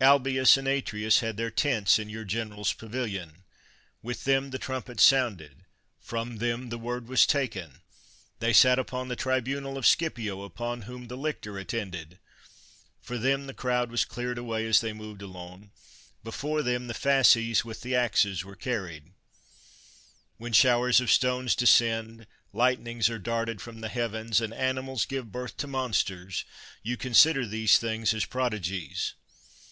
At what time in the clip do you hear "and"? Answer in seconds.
0.56-0.66, 24.40-24.54